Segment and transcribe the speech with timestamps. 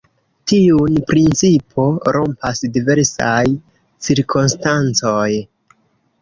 [0.51, 3.45] Tiun principon rompas diversaj
[4.09, 5.29] cirkonstancoj.